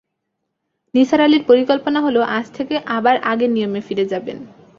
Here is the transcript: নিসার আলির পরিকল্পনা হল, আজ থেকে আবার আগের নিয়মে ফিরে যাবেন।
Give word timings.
নিসার 0.93 1.19
আলির 1.21 1.43
পরিকল্পনা 1.45 1.99
হল, 2.01 2.17
আজ 2.37 2.45
থেকে 2.57 2.75
আবার 2.97 3.15
আগের 3.23 3.49
নিয়মে 3.51 3.81
ফিরে 3.87 4.05
যাবেন। 4.05 4.37